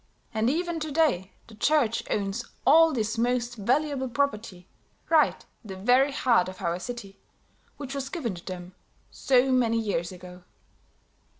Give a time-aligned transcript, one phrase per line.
[0.33, 4.67] And even to day the Church owns all this most valuable property,
[5.11, 7.19] right in the very heart of our city,
[7.77, 8.73] which was given to them
[9.11, 10.41] so many years ago."